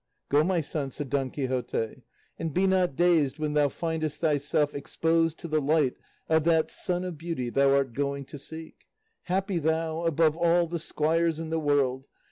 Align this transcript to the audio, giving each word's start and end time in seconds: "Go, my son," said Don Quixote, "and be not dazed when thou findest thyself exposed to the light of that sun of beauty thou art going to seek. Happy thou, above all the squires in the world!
"Go, 0.29 0.43
my 0.43 0.61
son," 0.61 0.89
said 0.89 1.11
Don 1.11 1.29
Quixote, 1.29 2.01
"and 2.39 2.51
be 2.55 2.65
not 2.65 2.95
dazed 2.95 3.37
when 3.37 3.53
thou 3.53 3.67
findest 3.69 4.19
thyself 4.19 4.73
exposed 4.73 5.37
to 5.37 5.47
the 5.47 5.61
light 5.61 5.93
of 6.27 6.43
that 6.45 6.71
sun 6.71 7.05
of 7.05 7.19
beauty 7.19 7.51
thou 7.51 7.75
art 7.75 7.93
going 7.93 8.25
to 8.25 8.39
seek. 8.39 8.87
Happy 9.25 9.59
thou, 9.59 10.01
above 10.05 10.35
all 10.35 10.65
the 10.65 10.79
squires 10.79 11.39
in 11.39 11.51
the 11.51 11.59
world! 11.59 12.05